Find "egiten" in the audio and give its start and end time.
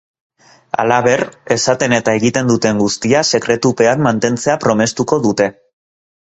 2.21-2.49